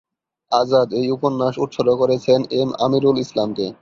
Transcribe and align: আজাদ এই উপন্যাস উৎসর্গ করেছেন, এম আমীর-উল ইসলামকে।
আজাদ 0.51 0.87
এই 0.93 1.07
উপন্যাস 1.11 1.53
উৎসর্গ 1.57 1.91
করেছেন, 2.01 2.39
এম 2.53 2.69
আমীর-উল 2.83 3.17
ইসলামকে। 3.19 3.65